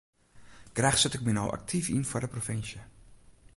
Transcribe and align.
Graach 0.77 0.97
set 0.99 1.13
ik 1.15 1.23
my 1.25 1.33
no 1.35 1.45
aktyf 1.57 1.85
yn 1.97 2.07
foar 2.09 2.23
de 2.23 2.33
provinsje. 2.35 2.81